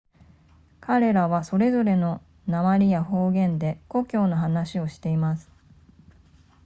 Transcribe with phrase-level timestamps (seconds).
[0.79, 5.51] 彼らはそれぞれの訛りや方言で故郷の話をしています